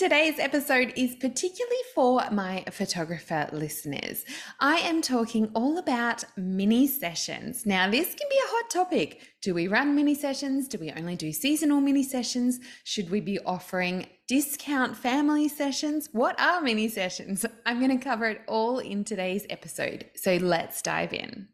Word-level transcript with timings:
Today's 0.00 0.38
episode 0.38 0.94
is 0.96 1.14
particularly 1.14 1.76
for 1.94 2.22
my 2.32 2.64
photographer 2.70 3.50
listeners. 3.52 4.24
I 4.58 4.76
am 4.76 5.02
talking 5.02 5.50
all 5.54 5.76
about 5.76 6.24
mini 6.38 6.86
sessions. 6.86 7.66
Now, 7.66 7.90
this 7.90 8.06
can 8.06 8.26
be 8.30 8.38
a 8.38 8.48
hot 8.48 8.70
topic. 8.70 9.20
Do 9.42 9.52
we 9.52 9.68
run 9.68 9.94
mini 9.94 10.14
sessions? 10.14 10.68
Do 10.68 10.78
we 10.78 10.90
only 10.90 11.16
do 11.16 11.32
seasonal 11.32 11.82
mini 11.82 12.02
sessions? 12.02 12.60
Should 12.82 13.10
we 13.10 13.20
be 13.20 13.40
offering 13.40 14.06
discount 14.26 14.96
family 14.96 15.48
sessions? 15.48 16.08
What 16.12 16.40
are 16.40 16.62
mini 16.62 16.88
sessions? 16.88 17.44
I'm 17.66 17.78
going 17.78 17.98
to 17.98 18.02
cover 18.02 18.24
it 18.24 18.40
all 18.48 18.78
in 18.78 19.04
today's 19.04 19.44
episode. 19.50 20.06
So 20.14 20.36
let's 20.36 20.80
dive 20.80 21.12
in. 21.12 21.48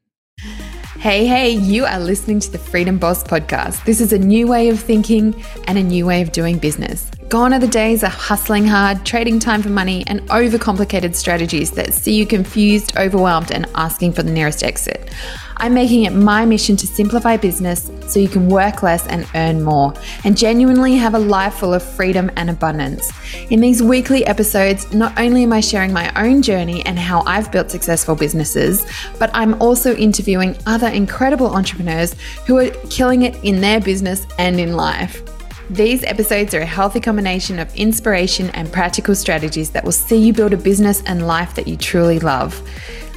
Hey, 0.98 1.26
hey, 1.26 1.50
you 1.50 1.84
are 1.84 2.00
listening 2.00 2.40
to 2.40 2.50
the 2.50 2.58
Freedom 2.58 2.96
Boss 2.98 3.22
podcast. 3.22 3.84
This 3.84 4.00
is 4.00 4.14
a 4.14 4.18
new 4.18 4.46
way 4.46 4.70
of 4.70 4.80
thinking 4.80 5.40
and 5.68 5.76
a 5.76 5.82
new 5.82 6.06
way 6.06 6.22
of 6.22 6.32
doing 6.32 6.58
business. 6.58 7.10
Gone 7.28 7.52
are 7.52 7.60
the 7.60 7.68
days 7.68 8.02
of 8.02 8.12
hustling 8.12 8.66
hard, 8.66 9.04
trading 9.04 9.38
time 9.38 9.62
for 9.62 9.68
money, 9.68 10.04
and 10.06 10.20
overcomplicated 10.30 11.14
strategies 11.14 11.72
that 11.72 11.92
see 11.92 12.14
you 12.14 12.26
confused, 12.26 12.96
overwhelmed, 12.96 13.52
and 13.52 13.66
asking 13.74 14.14
for 14.14 14.22
the 14.22 14.32
nearest 14.32 14.64
exit. 14.64 15.10
I'm 15.58 15.74
making 15.74 16.04
it 16.04 16.12
my 16.12 16.44
mission 16.44 16.76
to 16.76 16.86
simplify 16.86 17.36
business 17.36 17.90
so 18.06 18.20
you 18.20 18.28
can 18.28 18.48
work 18.48 18.82
less 18.82 19.06
and 19.06 19.26
earn 19.34 19.62
more, 19.62 19.94
and 20.24 20.36
genuinely 20.36 20.94
have 20.94 21.14
a 21.14 21.18
life 21.18 21.54
full 21.54 21.74
of 21.74 21.82
freedom 21.82 22.30
and 22.36 22.50
abundance. 22.50 23.10
In 23.50 23.60
these 23.60 23.82
weekly 23.82 24.24
episodes, 24.26 24.92
not 24.92 25.18
only 25.18 25.42
am 25.42 25.52
I 25.52 25.60
sharing 25.60 25.92
my 25.92 26.12
own 26.14 26.42
journey 26.42 26.84
and 26.84 26.98
how 26.98 27.22
I've 27.26 27.50
built 27.50 27.70
successful 27.70 28.14
businesses, 28.14 28.86
but 29.18 29.30
I'm 29.32 29.60
also 29.60 29.94
interviewing 29.96 30.56
other 30.66 30.88
incredible 30.88 31.48
entrepreneurs 31.48 32.14
who 32.46 32.58
are 32.58 32.70
killing 32.90 33.22
it 33.22 33.42
in 33.42 33.60
their 33.60 33.80
business 33.80 34.26
and 34.38 34.60
in 34.60 34.74
life. 34.76 35.22
These 35.70 36.04
episodes 36.04 36.54
are 36.54 36.60
a 36.60 36.66
healthy 36.66 37.00
combination 37.00 37.58
of 37.58 37.74
inspiration 37.74 38.50
and 38.50 38.72
practical 38.72 39.16
strategies 39.16 39.70
that 39.70 39.82
will 39.82 39.90
see 39.90 40.16
you 40.16 40.32
build 40.32 40.52
a 40.52 40.56
business 40.56 41.02
and 41.06 41.26
life 41.26 41.56
that 41.56 41.66
you 41.66 41.76
truly 41.76 42.20
love. 42.20 42.62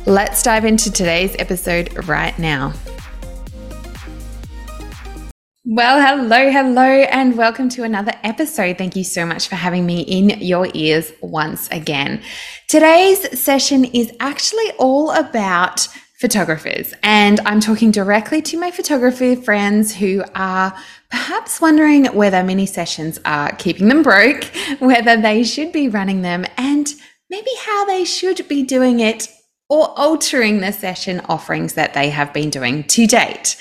Let's 0.09 0.41
dive 0.41 0.65
into 0.65 0.91
today's 0.91 1.35
episode 1.38 2.07
right 2.07 2.38
now. 2.39 2.73
Well, 5.63 6.02
hello, 6.02 6.49
hello, 6.49 6.81
and 6.81 7.38
welcome 7.38 7.69
to 7.69 7.83
another 7.83 8.13
episode. 8.23 8.80
Thank 8.80 8.95
you 8.95 9.03
so 9.03 9.23
much 9.23 9.47
for 9.47 9.53
having 9.53 9.85
me 9.85 10.02
in 10.02 10.31
your 10.41 10.67
ears 10.73 11.11
once 11.21 11.69
again. 11.69 12.23
Today's 12.67 13.39
session 13.39 13.85
is 13.85 14.11
actually 14.19 14.71
all 14.80 15.11
about 15.11 15.81
photographers, 16.19 16.91
and 17.03 17.39
I'm 17.41 17.59
talking 17.59 17.91
directly 17.91 18.41
to 18.41 18.59
my 18.59 18.71
photography 18.71 19.35
friends 19.35 19.93
who 19.93 20.23
are 20.33 20.75
perhaps 21.11 21.61
wondering 21.61 22.05
whether 22.05 22.43
mini 22.43 22.65
sessions 22.65 23.19
are 23.25 23.52
keeping 23.57 23.89
them 23.89 24.02
broke, 24.02 24.43
whether 24.80 25.21
they 25.21 25.43
should 25.43 25.71
be 25.71 25.87
running 25.87 26.23
them, 26.23 26.47
and 26.57 26.95
maybe 27.30 27.52
how 27.59 27.85
they 27.85 28.03
should 28.05 28.47
be 28.47 28.63
doing 28.63 29.02
it 29.02 29.27
or 29.70 29.98
altering 29.98 30.59
the 30.59 30.72
session 30.72 31.22
offerings 31.30 31.73
that 31.73 31.94
they 31.94 32.09
have 32.09 32.34
been 32.34 32.50
doing 32.50 32.84
to 32.86 33.08
date. 33.08 33.56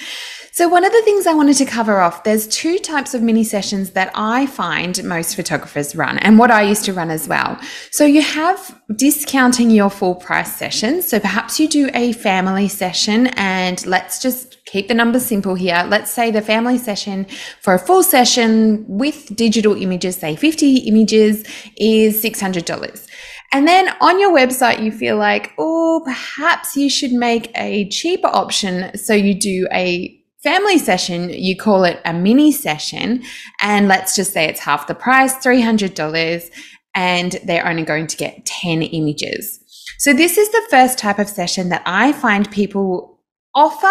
So, 0.58 0.66
one 0.66 0.84
of 0.84 0.90
the 0.90 1.02
things 1.02 1.28
I 1.28 1.34
wanted 1.34 1.56
to 1.58 1.64
cover 1.64 2.00
off, 2.00 2.24
there's 2.24 2.48
two 2.48 2.80
types 2.80 3.14
of 3.14 3.22
mini 3.22 3.44
sessions 3.44 3.90
that 3.90 4.10
I 4.16 4.46
find 4.46 5.04
most 5.04 5.36
photographers 5.36 5.94
run, 5.94 6.18
and 6.18 6.36
what 6.36 6.50
I 6.50 6.62
used 6.62 6.84
to 6.86 6.92
run 6.92 7.10
as 7.10 7.28
well. 7.28 7.60
So, 7.92 8.04
you 8.04 8.22
have 8.22 8.76
discounting 8.96 9.70
your 9.70 9.88
full 9.88 10.16
price 10.16 10.52
sessions. 10.52 11.06
So, 11.06 11.20
perhaps 11.20 11.60
you 11.60 11.68
do 11.68 11.90
a 11.94 12.10
family 12.12 12.66
session, 12.66 13.28
and 13.36 13.86
let's 13.86 14.20
just 14.20 14.64
keep 14.64 14.88
the 14.88 14.94
numbers 14.94 15.26
simple 15.26 15.54
here. 15.54 15.86
Let's 15.86 16.10
say 16.10 16.32
the 16.32 16.42
family 16.42 16.76
session 16.76 17.26
for 17.60 17.74
a 17.74 17.78
full 17.78 18.02
session 18.02 18.84
with 18.88 19.36
digital 19.36 19.80
images, 19.80 20.16
say 20.16 20.34
50 20.34 20.78
images, 20.88 21.44
is 21.76 22.20
$600. 22.20 23.06
And 23.52 23.66
then 23.66 23.88
on 24.00 24.20
your 24.20 24.34
website, 24.34 24.82
you 24.82 24.92
feel 24.92 25.16
like, 25.16 25.52
oh, 25.58 26.02
perhaps 26.04 26.76
you 26.76 26.90
should 26.90 27.12
make 27.12 27.50
a 27.54 27.88
cheaper 27.88 28.28
option. 28.28 28.96
So 28.96 29.14
you 29.14 29.34
do 29.34 29.66
a 29.72 30.14
family 30.42 30.78
session, 30.78 31.30
you 31.30 31.56
call 31.56 31.84
it 31.84 32.00
a 32.04 32.12
mini 32.12 32.52
session. 32.52 33.22
And 33.60 33.88
let's 33.88 34.14
just 34.14 34.32
say 34.32 34.46
it's 34.46 34.60
half 34.60 34.86
the 34.86 34.94
price, 34.94 35.34
$300, 35.36 36.50
and 36.94 37.32
they're 37.44 37.66
only 37.66 37.84
going 37.84 38.06
to 38.06 38.16
get 38.16 38.44
10 38.44 38.82
images. 38.82 39.60
So 39.98 40.12
this 40.12 40.38
is 40.38 40.50
the 40.50 40.66
first 40.70 40.98
type 40.98 41.18
of 41.18 41.28
session 41.28 41.70
that 41.70 41.82
I 41.86 42.12
find 42.12 42.50
people 42.50 43.17
offer 43.54 43.86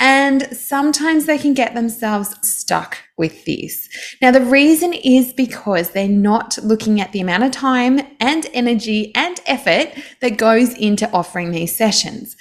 and 0.00 0.42
sometimes 0.56 1.26
they 1.26 1.38
can 1.38 1.54
get 1.54 1.74
themselves 1.74 2.34
stuck 2.46 2.98
with 3.16 3.44
this. 3.44 3.88
Now 4.20 4.30
the 4.30 4.40
reason 4.40 4.92
is 4.92 5.32
because 5.32 5.90
they're 5.90 6.08
not 6.08 6.58
looking 6.62 7.00
at 7.00 7.12
the 7.12 7.20
amount 7.20 7.44
of 7.44 7.52
time 7.52 8.00
and 8.20 8.46
energy 8.52 9.14
and 9.14 9.40
effort 9.46 9.92
that 10.20 10.38
goes 10.38 10.74
into 10.74 11.10
offering 11.12 11.50
these 11.50 11.76
sessions. 11.76 12.36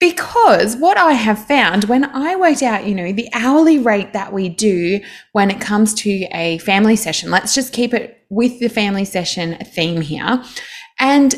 Because 0.00 0.76
what 0.76 0.98
I 0.98 1.12
have 1.12 1.46
found 1.46 1.84
when 1.84 2.04
I 2.04 2.36
worked 2.36 2.62
out, 2.62 2.86
you 2.86 2.94
know, 2.94 3.12
the 3.12 3.28
hourly 3.32 3.78
rate 3.78 4.12
that 4.12 4.32
we 4.32 4.48
do 4.48 5.00
when 5.32 5.50
it 5.50 5.60
comes 5.60 5.94
to 5.94 6.10
a 6.32 6.58
family 6.58 6.96
session, 6.96 7.30
let's 7.30 7.54
just 7.54 7.72
keep 7.72 7.94
it 7.94 8.24
with 8.28 8.58
the 8.60 8.68
family 8.68 9.04
session 9.04 9.56
theme 9.64 10.00
here. 10.00 10.42
And 10.98 11.34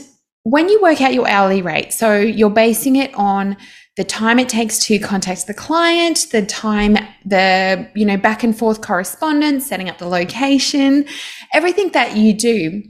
when 0.48 0.68
you 0.68 0.80
work 0.80 1.00
out 1.00 1.12
your 1.12 1.28
hourly 1.28 1.60
rate, 1.60 1.92
so 1.92 2.20
you're 2.20 2.48
basing 2.48 2.94
it 2.94 3.12
on 3.14 3.56
the 3.96 4.04
time 4.04 4.38
it 4.38 4.48
takes 4.48 4.78
to 4.78 4.96
contact 5.00 5.48
the 5.48 5.54
client, 5.54 6.28
the 6.30 6.46
time, 6.46 6.96
the, 7.24 7.90
you 7.96 8.06
know, 8.06 8.16
back 8.16 8.44
and 8.44 8.56
forth 8.56 8.80
correspondence, 8.80 9.66
setting 9.66 9.88
up 9.88 9.98
the 9.98 10.06
location, 10.06 11.04
everything 11.52 11.90
that 11.90 12.16
you 12.16 12.32
do. 12.32 12.80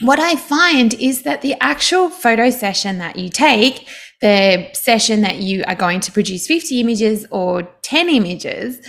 What 0.00 0.18
I 0.18 0.34
find 0.34 0.94
is 0.94 1.22
that 1.22 1.42
the 1.42 1.54
actual 1.60 2.10
photo 2.10 2.50
session 2.50 2.98
that 2.98 3.14
you 3.14 3.28
take, 3.28 3.88
the 4.20 4.68
session 4.72 5.20
that 5.20 5.36
you 5.36 5.62
are 5.68 5.76
going 5.76 6.00
to 6.00 6.10
produce 6.10 6.48
50 6.48 6.80
images 6.80 7.24
or 7.30 7.62
10 7.82 8.08
images, 8.08 8.84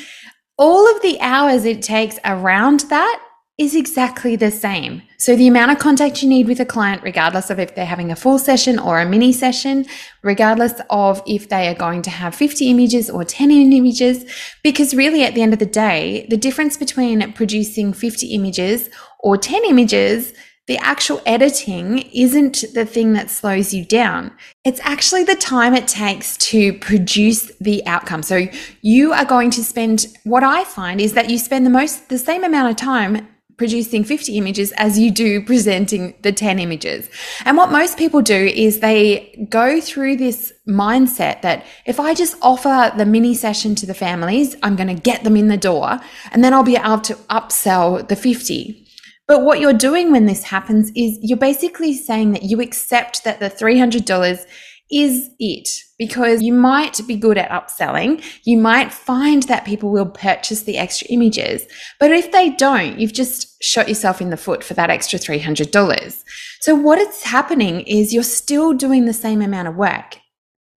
all 0.58 0.90
of 0.96 1.04
the 1.04 1.20
hours 1.22 1.66
it 1.66 1.84
takes 1.84 2.18
around 2.26 2.80
that 2.90 3.24
is 3.62 3.76
exactly 3.76 4.36
the 4.36 4.50
same. 4.50 5.04
So 5.18 5.36
the 5.36 5.48
amount 5.48 5.72
of 5.72 5.78
contact 5.78 6.24
you 6.24 6.28
need 6.28 6.48
with 6.48 6.60
a 6.60 6.66
client, 6.66 7.04
regardless 7.04 7.52
of 7.52 7.60
if 7.60 7.76
they're 7.76 7.86
having 7.86 8.12
a 8.12 8.16
full 8.16 8.40
session 8.40 8.80
or 8.80 9.00
a 9.00 9.06
mini 9.06 9.32
session, 9.32 9.86
regardless 10.24 10.82
of 10.90 11.22
if 11.28 11.50
they 11.50 11.68
are 11.68 11.76
going 11.76 12.02
to 12.02 12.10
have 12.10 12.34
50 12.34 12.72
images 12.72 13.08
or 13.08 13.24
10 13.24 13.52
images, 13.52 14.26
because 14.64 14.96
really 14.96 15.24
at 15.24 15.36
the 15.36 15.44
end 15.44 15.54
of 15.54 15.60
the 15.60 15.68
day, 15.68 16.26
the 16.32 16.38
difference 16.38 16.76
between 16.76 17.34
producing 17.34 17.94
50 17.94 18.30
images 18.30 18.90
or 19.20 19.38
10 19.38 19.64
images 19.66 20.34
the 20.68 20.78
actual 20.78 21.22
editing 21.26 21.98
isn't 22.14 22.64
the 22.74 22.86
thing 22.86 23.14
that 23.14 23.30
slows 23.30 23.74
you 23.74 23.84
down. 23.84 24.32
It's 24.64 24.80
actually 24.84 25.24
the 25.24 25.36
time 25.36 25.74
it 25.74 25.88
takes 25.88 26.38
to 26.38 26.74
produce 26.74 27.52
the 27.60 27.86
outcome. 27.88 28.24
So 28.24 28.48
you 28.82 29.12
are 29.12 29.26
going 29.26 29.50
to 29.52 29.64
spend 29.64 30.06
what 30.24 30.44
I 30.44 30.64
find 30.64 31.02
is 31.02 31.14
that 31.14 31.30
you 31.30 31.40
spend 31.40 31.66
the 31.66 31.72
most 31.72 32.10
the 32.10 32.20
same 32.20 32.44
amount 32.44 32.70
of 32.70 32.78
time 32.78 33.28
producing 33.62 34.04
50 34.04 34.40
images 34.40 34.72
as 34.72 34.98
you 34.98 35.12
do 35.12 35.40
presenting 35.40 36.16
the 36.24 36.32
10 36.32 36.58
images. 36.58 37.08
And 37.46 37.56
what 37.56 37.72
most 37.72 37.96
people 37.96 38.24
do 38.24 38.48
is 38.48 38.80
they 38.80 39.46
go 39.52 39.80
through 39.80 40.16
this 40.16 40.52
mindset 40.68 41.44
that 41.44 41.64
if 41.86 42.00
I 42.00 42.16
just 42.16 42.36
offer 42.42 42.92
the 42.98 43.06
mini 43.06 43.36
session 43.36 43.76
to 43.76 43.86
the 43.86 43.94
families, 43.94 44.56
I'm 44.64 44.76
going 44.76 44.88
to 44.88 45.00
get 45.00 45.24
them 45.24 45.38
in 45.38 45.48
the 45.48 45.58
door 45.58 46.00
and 46.32 46.44
then 46.44 46.56
I'll 46.56 46.64
be 46.64 46.76
able 46.76 47.02
to 47.02 47.14
upsell 47.30 48.08
the 48.08 48.16
50. 48.16 48.84
But 49.28 49.44
what 49.44 49.60
you're 49.60 49.74
doing 49.74 50.12
when 50.12 50.26
this 50.26 50.42
happens 50.42 50.90
is 50.96 51.20
you're 51.22 51.38
basically 51.38 51.94
saying 51.94 52.32
that 52.32 52.42
you 52.42 52.62
accept 52.62 53.24
that 53.26 53.40
the 53.40 53.52
$300 53.52 54.44
is 54.92 55.30
it 55.40 55.70
because 55.98 56.42
you 56.42 56.52
might 56.52 57.00
be 57.08 57.16
good 57.16 57.38
at 57.38 57.52
upselling. 57.52 58.24
You 58.44 58.58
might 58.58 58.92
find 58.92 59.44
that 59.44 59.66
people 59.66 59.92
will 59.92 60.08
purchase 60.08 60.64
the 60.64 60.80
extra 60.80 61.08
images. 61.10 61.68
But 62.00 62.12
if 62.12 62.32
they 62.32 62.50
don't, 62.50 63.00
you've 63.00 63.14
just 63.14 63.64
shot 63.64 63.88
yourself 63.88 64.20
in 64.20 64.32
the 64.32 64.38
foot 64.38 64.64
for 64.64 64.74
that 64.74 64.90
extra 64.90 65.20
$300. 65.20 66.24
So 66.62 66.74
what 66.74 66.98
is 66.98 67.22
happening 67.22 67.82
is 67.82 68.14
you're 68.14 68.24
still 68.24 68.74
doing 68.74 69.06
the 69.06 69.14
same 69.14 69.42
amount 69.44 69.68
of 69.68 69.76
work. 69.76 70.18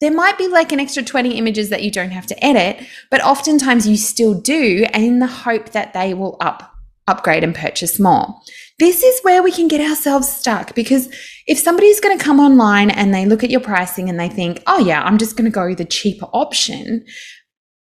There 0.00 0.10
might 0.12 0.36
be 0.36 0.48
like 0.48 0.72
an 0.72 0.80
extra 0.80 1.04
20 1.04 1.38
images 1.38 1.68
that 1.68 1.84
you 1.84 1.92
don't 1.92 2.10
have 2.10 2.26
to 2.26 2.44
edit, 2.44 2.84
but 3.08 3.22
oftentimes 3.22 3.86
you 3.86 3.96
still 3.96 4.34
do 4.34 4.84
in 4.92 5.20
the 5.20 5.28
hope 5.28 5.70
that 5.70 5.92
they 5.92 6.14
will 6.14 6.36
up 6.40 6.71
upgrade 7.08 7.44
and 7.44 7.54
purchase 7.54 7.98
more. 7.98 8.38
This 8.78 9.02
is 9.02 9.20
where 9.22 9.42
we 9.42 9.52
can 9.52 9.68
get 9.68 9.80
ourselves 9.80 10.28
stuck 10.28 10.74
because 10.74 11.08
if 11.46 11.58
somebody's 11.58 12.00
going 12.00 12.16
to 12.16 12.24
come 12.24 12.40
online 12.40 12.90
and 12.90 13.14
they 13.14 13.26
look 13.26 13.44
at 13.44 13.50
your 13.50 13.60
pricing 13.60 14.08
and 14.08 14.18
they 14.18 14.28
think, 14.28 14.62
oh, 14.66 14.78
yeah, 14.78 15.02
I'm 15.02 15.18
just 15.18 15.36
going 15.36 15.44
to 15.44 15.54
go 15.54 15.74
the 15.74 15.84
cheaper 15.84 16.26
option, 16.32 17.04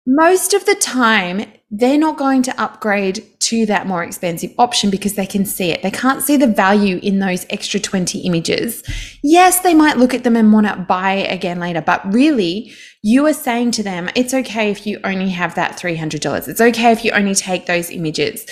most 0.07 0.53
of 0.53 0.65
the 0.65 0.75
time 0.75 1.45
they're 1.69 1.97
not 1.97 2.17
going 2.17 2.41
to 2.43 2.61
upgrade 2.61 3.23
to 3.39 3.65
that 3.65 3.87
more 3.87 4.03
expensive 4.03 4.51
option 4.57 4.89
because 4.89 5.13
they 5.13 5.25
can 5.25 5.45
see 5.45 5.71
it. 5.71 5.81
They 5.83 5.91
can't 5.91 6.21
see 6.21 6.35
the 6.35 6.47
value 6.47 6.99
in 7.01 7.19
those 7.19 7.45
extra 7.49 7.79
20 7.79 8.19
images. 8.19 8.83
Yes, 9.23 9.61
they 9.61 9.73
might 9.73 9.97
look 9.97 10.13
at 10.13 10.23
them 10.23 10.35
and 10.35 10.51
want 10.51 10.67
to 10.67 10.75
buy 10.75 11.13
again 11.13 11.59
later, 11.59 11.81
but 11.81 12.13
really, 12.13 12.73
you 13.03 13.25
are 13.25 13.33
saying 13.33 13.71
to 13.71 13.83
them, 13.83 14.09
it's 14.15 14.33
okay 14.33 14.69
if 14.69 14.85
you 14.85 14.99
only 15.03 15.29
have 15.29 15.55
that 15.55 15.79
$300. 15.79 16.47
It's 16.47 16.61
okay 16.61 16.91
if 16.91 17.05
you 17.05 17.11
only 17.11 17.35
take 17.35 17.65
those 17.65 17.89
images. 17.89 18.45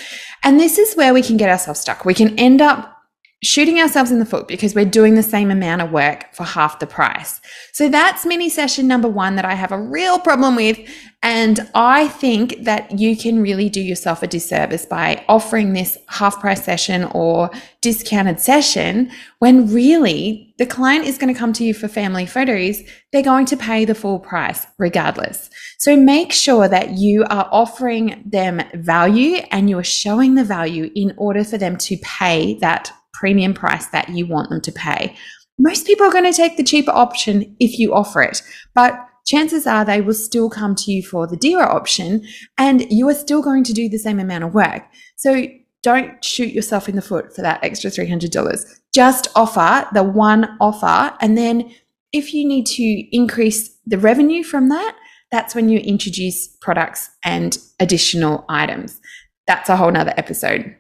And 0.43 0.59
this 0.59 0.77
is 0.77 0.95
where 0.95 1.13
we 1.13 1.21
can 1.21 1.37
get 1.37 1.49
ourselves 1.49 1.79
stuck. 1.79 2.05
We 2.05 2.13
can 2.13 2.37
end 2.39 2.61
up 2.61 2.98
shooting 3.41 3.79
ourselves 3.79 4.11
in 4.11 4.19
the 4.19 4.25
foot 4.25 4.47
because 4.47 4.75
we're 4.75 4.83
doing 4.83 5.15
the 5.15 5.23
same 5.23 5.49
amount 5.49 5.81
of 5.81 5.91
work 5.91 6.33
for 6.33 6.43
half 6.43 6.79
the 6.79 6.87
price. 6.87 7.39
So 7.71 7.87
that's 7.87 8.25
mini 8.25 8.49
session 8.49 8.85
number 8.85 9.07
one 9.07 9.35
that 9.37 9.45
I 9.45 9.53
have 9.53 9.71
a 9.71 9.81
real 9.81 10.19
problem 10.19 10.57
with. 10.57 10.77
And 11.23 11.69
I 11.73 12.09
think 12.09 12.63
that 12.63 12.99
you 12.99 13.15
can 13.15 13.41
really 13.41 13.69
do 13.69 13.81
yourself 13.81 14.23
a 14.23 14.27
disservice 14.27 14.85
by 14.85 15.23
offering 15.29 15.73
this 15.73 15.97
half 16.07 16.39
price 16.39 16.63
session 16.63 17.05
or 17.13 17.49
discounted 17.81 18.39
session 18.41 19.11
when 19.39 19.71
really 19.71 20.53
the 20.57 20.65
client 20.65 21.05
is 21.05 21.17
going 21.17 21.33
to 21.33 21.37
come 21.37 21.53
to 21.53 21.63
you 21.63 21.73
for 21.73 21.87
family 21.87 22.25
photos. 22.25 22.81
They're 23.11 23.21
going 23.23 23.45
to 23.47 23.57
pay 23.57 23.85
the 23.85 23.95
full 23.95 24.19
price 24.19 24.65
regardless. 24.77 25.49
So 25.77 25.95
make 25.95 26.33
sure 26.33 26.67
that 26.67 26.97
you 26.97 27.23
are 27.29 27.47
offering 27.51 28.21
them 28.25 28.61
value 28.75 29.37
and 29.51 29.69
you 29.69 29.77
are 29.77 29.83
showing 29.83 30.35
the 30.35 30.43
value 30.43 30.89
in 30.95 31.13
order 31.17 31.45
for 31.45 31.57
them 31.57 31.77
to 31.77 31.97
pay 31.97 32.55
that 32.59 32.91
premium 33.13 33.53
price 33.53 33.87
that 33.87 34.09
you 34.09 34.25
want 34.25 34.49
them 34.49 34.61
to 34.61 34.71
pay. 34.71 35.15
Most 35.57 35.85
people 35.85 36.05
are 36.05 36.11
going 36.11 36.31
to 36.31 36.35
take 36.35 36.57
the 36.57 36.63
cheaper 36.63 36.91
option 36.91 37.55
if 37.59 37.77
you 37.77 37.93
offer 37.93 38.21
it, 38.21 38.41
but 38.73 38.97
chances 39.25 39.67
are 39.67 39.85
they 39.85 40.01
will 40.01 40.13
still 40.13 40.49
come 40.49 40.73
to 40.73 40.91
you 40.91 41.03
for 41.03 41.27
the 41.27 41.37
dearer 41.37 41.69
option 41.69 42.25
and 42.57 42.91
you 42.91 43.07
are 43.07 43.13
still 43.13 43.41
going 43.41 43.63
to 43.63 43.73
do 43.73 43.87
the 43.87 43.99
same 43.99 44.19
amount 44.19 44.43
of 44.43 44.53
work. 44.53 44.83
So 45.17 45.45
don't 45.83 46.23
shoot 46.23 46.53
yourself 46.53 46.89
in 46.89 46.95
the 46.95 47.01
foot 47.01 47.35
for 47.35 47.41
that 47.41 47.63
extra 47.63 47.91
$300. 47.91 48.79
Just 48.93 49.27
offer 49.35 49.87
the 49.93 50.03
one 50.03 50.57
offer. 50.59 51.15
And 51.21 51.37
then 51.37 51.71
if 52.11 52.33
you 52.33 52.45
need 52.45 52.65
to 52.65 53.15
increase 53.15 53.69
the 53.85 53.97
revenue 53.97 54.43
from 54.43 54.69
that, 54.69 54.97
that's 55.31 55.53
when 55.53 55.69
you 55.69 55.79
introduce 55.79 56.47
products 56.47 57.09
and 57.23 57.57
additional 57.79 58.45
items. 58.49 58.99
That's 59.45 59.69
a 59.69 59.77
whole 59.77 59.91
nother 59.91 60.13
episode. 60.17 60.75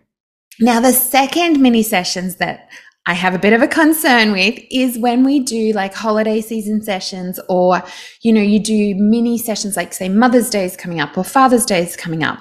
Now, 0.61 0.81
the 0.81 0.93
second 0.93 1.61
mini 1.61 1.83
sessions 1.83 2.35
that 2.37 2.69
I 3.05 3.13
have 3.13 3.33
a 3.33 3.39
bit 3.39 3.53
of 3.53 3.61
a 3.61 3.67
concern 3.67 4.33
with 4.33 4.59
is 4.69 4.99
when 4.99 5.23
we 5.23 5.39
do 5.39 5.71
like 5.71 5.93
holiday 5.93 6.41
season 6.41 6.81
sessions 6.81 7.39
or, 7.47 7.81
you 8.21 8.33
know, 8.33 8.41
you 8.41 8.59
do 8.59 8.93
mini 8.95 9.37
sessions 9.37 9.77
like, 9.77 9.93
say, 9.93 10.09
Mother's 10.09 10.49
Day 10.49 10.65
is 10.65 10.75
coming 10.75 10.99
up 10.99 11.17
or 11.17 11.23
Father's 11.23 11.65
Day 11.65 11.81
is 11.81 11.95
coming 11.95 12.23
up. 12.23 12.39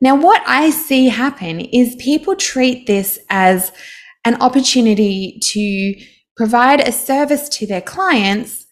Now, 0.00 0.16
what 0.16 0.42
I 0.46 0.70
see 0.70 1.08
happen 1.08 1.60
is 1.60 1.94
people 1.96 2.34
treat 2.34 2.86
this 2.86 3.18
as 3.28 3.72
an 4.24 4.40
opportunity 4.40 5.38
to 5.42 5.94
provide 6.36 6.80
a 6.80 6.92
service 6.92 7.48
to 7.50 7.66
their 7.66 7.82
clients, 7.82 8.66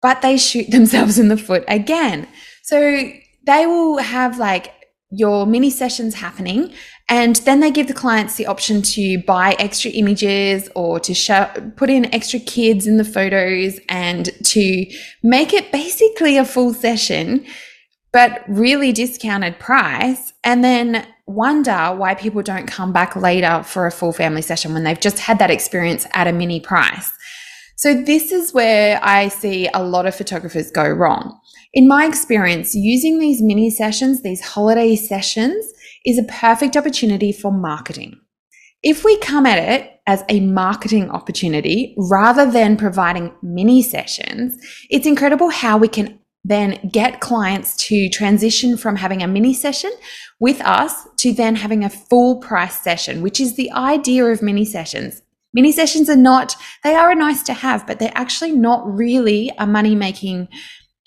but 0.00 0.22
they 0.22 0.38
shoot 0.38 0.70
themselves 0.70 1.18
in 1.18 1.28
the 1.28 1.36
foot 1.36 1.64
again. 1.66 2.28
So 2.62 3.10
they 3.44 3.66
will 3.66 3.98
have 3.98 4.38
like 4.38 4.72
your 5.10 5.46
mini 5.46 5.70
sessions 5.70 6.14
happening 6.14 6.72
and 7.10 7.36
then 7.36 7.58
they 7.58 7.72
give 7.72 7.88
the 7.88 7.92
clients 7.92 8.36
the 8.36 8.46
option 8.46 8.82
to 8.82 9.18
buy 9.26 9.56
extra 9.58 9.90
images 9.90 10.70
or 10.76 11.00
to 11.00 11.12
show, 11.12 11.50
put 11.74 11.90
in 11.90 12.14
extra 12.14 12.38
kids 12.38 12.86
in 12.86 12.98
the 12.98 13.04
photos 13.04 13.80
and 13.88 14.30
to 14.44 14.86
make 15.20 15.52
it 15.52 15.72
basically 15.72 16.36
a 16.36 16.44
full 16.44 16.72
session, 16.72 17.44
but 18.12 18.44
really 18.46 18.92
discounted 18.92 19.58
price. 19.58 20.32
And 20.44 20.62
then 20.62 21.04
wonder 21.26 21.92
why 21.96 22.14
people 22.14 22.42
don't 22.42 22.66
come 22.66 22.92
back 22.92 23.16
later 23.16 23.64
for 23.64 23.88
a 23.88 23.92
full 23.92 24.12
family 24.12 24.42
session 24.42 24.72
when 24.72 24.84
they've 24.84 25.00
just 25.00 25.18
had 25.18 25.40
that 25.40 25.50
experience 25.50 26.06
at 26.14 26.28
a 26.28 26.32
mini 26.32 26.60
price. 26.60 27.10
So, 27.74 27.94
this 27.94 28.30
is 28.30 28.52
where 28.52 29.00
I 29.02 29.28
see 29.28 29.68
a 29.72 29.82
lot 29.82 30.06
of 30.06 30.14
photographers 30.14 30.70
go 30.70 30.86
wrong. 30.86 31.40
In 31.72 31.86
my 31.86 32.04
experience, 32.04 32.74
using 32.74 33.20
these 33.20 33.40
mini 33.40 33.70
sessions, 33.70 34.22
these 34.22 34.40
holiday 34.40 34.96
sessions, 34.96 35.72
is 36.04 36.18
a 36.18 36.24
perfect 36.24 36.76
opportunity 36.76 37.30
for 37.30 37.52
marketing. 37.52 38.18
If 38.82 39.04
we 39.04 39.16
come 39.18 39.46
at 39.46 39.58
it 39.58 40.00
as 40.06 40.24
a 40.28 40.40
marketing 40.40 41.10
opportunity 41.10 41.94
rather 41.96 42.50
than 42.50 42.76
providing 42.76 43.32
mini 43.42 43.82
sessions, 43.82 44.58
it's 44.88 45.06
incredible 45.06 45.50
how 45.50 45.78
we 45.78 45.86
can 45.86 46.18
then 46.42 46.80
get 46.90 47.20
clients 47.20 47.76
to 47.76 48.08
transition 48.08 48.76
from 48.76 48.96
having 48.96 49.22
a 49.22 49.28
mini 49.28 49.54
session 49.54 49.92
with 50.40 50.60
us 50.62 51.06
to 51.18 51.32
then 51.32 51.54
having 51.54 51.84
a 51.84 51.90
full 51.90 52.38
price 52.38 52.80
session, 52.80 53.22
which 53.22 53.38
is 53.38 53.54
the 53.54 53.70
idea 53.72 54.24
of 54.24 54.42
mini 54.42 54.64
sessions. 54.64 55.22
Mini 55.52 55.70
sessions 55.70 56.08
are 56.08 56.16
not, 56.16 56.56
they 56.82 56.94
are 56.94 57.14
nice 57.14 57.42
to 57.42 57.52
have, 57.52 57.86
but 57.86 57.98
they're 57.98 58.12
actually 58.14 58.52
not 58.52 58.86
really 58.86 59.52
a 59.58 59.66
money 59.66 59.94
making 59.94 60.48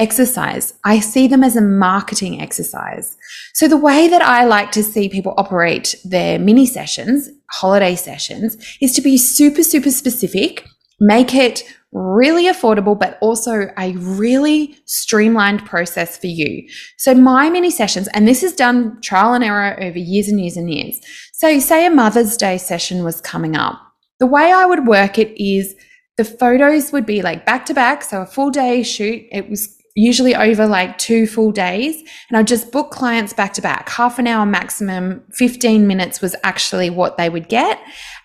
exercise. 0.03 0.73
I 0.83 0.99
see 0.99 1.27
them 1.27 1.43
as 1.43 1.55
a 1.55 1.61
marketing 1.61 2.41
exercise. 2.41 3.17
So 3.53 3.67
the 3.67 3.77
way 3.77 4.07
that 4.09 4.21
I 4.21 4.43
like 4.43 4.71
to 4.73 4.83
see 4.83 5.07
people 5.07 5.33
operate 5.37 5.95
their 6.03 6.37
mini 6.37 6.65
sessions, 6.65 7.29
holiday 7.51 7.95
sessions, 7.95 8.57
is 8.81 8.93
to 8.95 9.01
be 9.01 9.17
super, 9.17 9.63
super 9.63 9.91
specific, 9.91 10.67
make 10.99 11.33
it 11.33 11.63
really 11.93 12.45
affordable, 12.45 12.99
but 12.99 13.17
also 13.21 13.71
a 13.77 13.93
really 13.93 14.75
streamlined 14.85 15.65
process 15.65 16.17
for 16.17 16.27
you. 16.27 16.67
So 16.97 17.13
my 17.13 17.49
mini 17.49 17.69
sessions, 17.69 18.09
and 18.13 18.27
this 18.27 18.43
is 18.43 18.53
done 18.53 18.99
trial 19.01 19.33
and 19.33 19.43
error 19.43 19.77
over 19.81 19.97
years 19.97 20.27
and 20.27 20.39
years 20.41 20.57
and 20.57 20.69
years. 20.73 20.99
So 21.33 21.59
say 21.59 21.85
a 21.85 21.89
Mother's 21.89 22.35
Day 22.35 22.57
session 22.57 23.03
was 23.03 23.21
coming 23.21 23.55
up. 23.55 23.79
The 24.19 24.27
way 24.27 24.51
I 24.51 24.65
would 24.65 24.87
work 24.87 25.17
it 25.17 25.31
is 25.41 25.75
the 26.17 26.23
photos 26.25 26.91
would 26.91 27.05
be 27.05 27.21
like 27.21 27.45
back 27.45 27.65
to 27.67 27.73
back. 27.73 28.03
So 28.03 28.21
a 28.21 28.25
full 28.25 28.49
day 28.49 28.83
shoot. 28.83 29.25
It 29.31 29.49
was 29.49 29.77
usually 29.95 30.35
over 30.35 30.65
like 30.65 30.97
two 30.97 31.27
full 31.27 31.51
days. 31.51 32.01
And 32.29 32.37
I 32.37 32.43
just 32.43 32.71
book 32.71 32.91
clients 32.91 33.33
back 33.33 33.53
to 33.53 33.61
back. 33.61 33.89
Half 33.89 34.19
an 34.19 34.27
hour 34.27 34.45
maximum, 34.45 35.23
15 35.33 35.85
minutes 35.85 36.21
was 36.21 36.35
actually 36.43 36.89
what 36.89 37.17
they 37.17 37.29
would 37.29 37.49
get. 37.49 37.79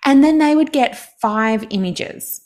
And 0.05 0.25
then 0.25 0.39
they 0.39 0.57
would 0.57 0.73
get 0.73 0.99
five 1.21 1.67
images. 1.71 2.41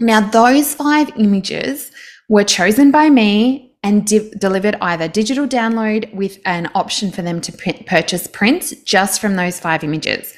Now, 0.00 0.20
those 0.20 0.74
five 0.74 1.10
images 1.16 1.90
were 2.28 2.44
chosen 2.44 2.90
by 2.90 3.10
me 3.10 3.76
and 3.82 4.06
di- 4.06 4.30
delivered 4.38 4.76
either 4.80 5.08
digital 5.08 5.46
download 5.46 6.12
with 6.14 6.38
an 6.44 6.70
option 6.74 7.10
for 7.10 7.22
them 7.22 7.40
to 7.40 7.52
print, 7.52 7.86
purchase 7.86 8.26
prints 8.26 8.70
just 8.82 9.20
from 9.20 9.36
those 9.36 9.60
five 9.60 9.84
images. 9.84 10.34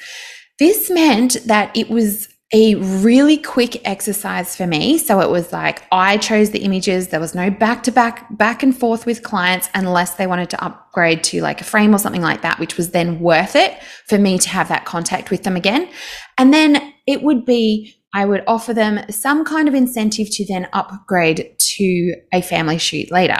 This 0.59 0.89
meant 0.89 1.37
that 1.45 1.75
it 1.75 1.89
was 1.89 2.27
a 2.53 2.75
really 2.75 3.37
quick 3.37 3.87
exercise 3.87 4.55
for 4.55 4.67
me. 4.67 4.97
So 4.97 5.21
it 5.21 5.29
was 5.29 5.53
like 5.53 5.83
I 5.91 6.17
chose 6.17 6.49
the 6.49 6.59
images. 6.59 7.07
There 7.07 7.19
was 7.19 7.33
no 7.33 7.49
back 7.49 7.83
to 7.83 7.91
back, 7.91 8.27
back 8.37 8.61
and 8.61 8.77
forth 8.77 9.05
with 9.05 9.23
clients 9.23 9.69
unless 9.73 10.15
they 10.15 10.27
wanted 10.27 10.49
to 10.51 10.63
upgrade 10.63 11.23
to 11.25 11.41
like 11.41 11.61
a 11.61 11.63
frame 11.63 11.95
or 11.95 11.97
something 11.97 12.21
like 12.21 12.41
that, 12.41 12.59
which 12.59 12.75
was 12.75 12.91
then 12.91 13.19
worth 13.19 13.55
it 13.55 13.81
for 14.07 14.17
me 14.17 14.37
to 14.39 14.49
have 14.49 14.67
that 14.67 14.85
contact 14.85 15.31
with 15.31 15.43
them 15.43 15.55
again. 15.55 15.89
And 16.37 16.53
then 16.53 16.93
it 17.07 17.23
would 17.23 17.45
be, 17.45 17.95
I 18.13 18.25
would 18.25 18.43
offer 18.45 18.73
them 18.73 19.09
some 19.09 19.45
kind 19.45 19.69
of 19.69 19.73
incentive 19.73 20.29
to 20.31 20.45
then 20.45 20.67
upgrade 20.73 21.55
to 21.57 22.15
a 22.33 22.41
family 22.41 22.77
shoot 22.77 23.09
later. 23.11 23.39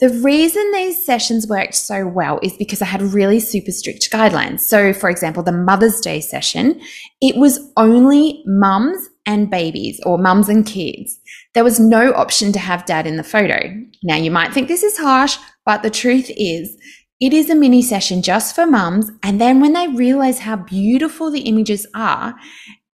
The 0.00 0.10
reason 0.10 0.70
these 0.72 1.04
sessions 1.04 1.48
worked 1.48 1.74
so 1.74 2.06
well 2.06 2.38
is 2.40 2.56
because 2.56 2.80
I 2.80 2.84
had 2.84 3.02
really 3.02 3.40
super 3.40 3.72
strict 3.72 4.12
guidelines. 4.12 4.60
So, 4.60 4.92
for 4.92 5.10
example, 5.10 5.42
the 5.42 5.50
Mother's 5.50 6.00
Day 6.00 6.20
session, 6.20 6.80
it 7.20 7.36
was 7.36 7.72
only 7.76 8.44
mums 8.46 9.08
and 9.26 9.50
babies 9.50 10.00
or 10.06 10.16
mums 10.16 10.48
and 10.48 10.64
kids. 10.64 11.18
There 11.54 11.64
was 11.64 11.80
no 11.80 12.12
option 12.12 12.52
to 12.52 12.60
have 12.60 12.86
dad 12.86 13.08
in 13.08 13.16
the 13.16 13.24
photo. 13.24 13.58
Now, 14.04 14.14
you 14.14 14.30
might 14.30 14.54
think 14.54 14.68
this 14.68 14.84
is 14.84 14.96
harsh, 14.96 15.36
but 15.66 15.82
the 15.82 15.90
truth 15.90 16.30
is, 16.36 16.76
it 17.20 17.32
is 17.32 17.50
a 17.50 17.56
mini 17.56 17.82
session 17.82 18.22
just 18.22 18.54
for 18.54 18.66
mums. 18.66 19.10
And 19.24 19.40
then 19.40 19.60
when 19.60 19.72
they 19.72 19.88
realize 19.88 20.38
how 20.38 20.56
beautiful 20.56 21.32
the 21.32 21.40
images 21.40 21.88
are, 21.96 22.36